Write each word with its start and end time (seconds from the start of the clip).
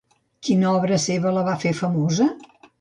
Quina 0.47 0.71
obra 0.77 0.99
seva 1.05 1.35
la 1.37 1.45
va 1.51 1.55
fer 1.67 1.77
famosa? 1.85 2.31